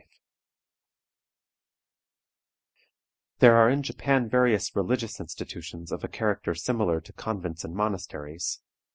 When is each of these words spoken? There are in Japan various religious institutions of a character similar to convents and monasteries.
There 3.37 3.55
are 3.55 3.69
in 3.69 3.83
Japan 3.83 4.27
various 4.27 4.75
religious 4.75 5.19
institutions 5.19 5.91
of 5.91 6.03
a 6.03 6.07
character 6.07 6.55
similar 6.55 6.99
to 7.01 7.13
convents 7.13 7.63
and 7.63 7.75
monasteries. 7.75 8.61